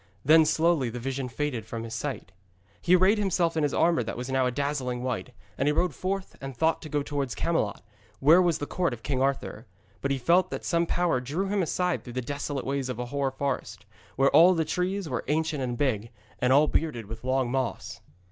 Then 0.25 0.45
slowly 0.47 0.89
the 0.89 0.99
vision 0.99 1.29
faded 1.29 1.63
from 1.63 1.83
his 1.83 1.93
sight. 1.93 2.31
He 2.81 2.95
arrayed 2.95 3.19
himself 3.19 3.55
in 3.55 3.61
his 3.61 3.71
armour 3.71 4.01
that 4.01 4.17
was 4.17 4.31
now 4.31 4.47
of 4.47 4.47
a 4.47 4.51
dazzling 4.55 5.03
white, 5.03 5.31
and 5.59 5.67
he 5.67 5.71
rode 5.71 5.93
forth 5.93 6.35
and 6.41 6.57
thought 6.57 6.81
to 6.81 6.89
go 6.89 7.03
towards 7.03 7.35
Camelot, 7.35 7.83
where 8.19 8.41
was 8.41 8.57
the 8.57 8.65
court 8.65 8.93
of 8.93 9.03
King 9.03 9.21
Arthur. 9.21 9.67
But 10.01 10.09
he 10.09 10.17
felt 10.17 10.49
that 10.49 10.65
some 10.65 10.87
power 10.87 11.21
drew 11.21 11.49
him 11.49 11.61
aside 11.61 12.03
through 12.03 12.13
the 12.13 12.19
desolate 12.23 12.65
ways 12.65 12.89
of 12.89 12.97
a 12.97 13.05
hoar 13.05 13.29
forest, 13.29 13.85
where 14.15 14.31
all 14.31 14.55
the 14.55 14.65
trees 14.65 15.07
were 15.07 15.23
ancient 15.27 15.61
and 15.61 15.77
big, 15.77 16.09
and 16.39 16.51
all 16.51 16.65
bearded 16.67 17.05
with 17.05 17.23
long 17.23 17.51
moss. 17.51 18.01